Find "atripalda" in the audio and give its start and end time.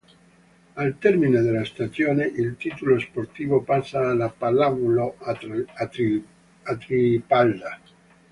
5.75-7.79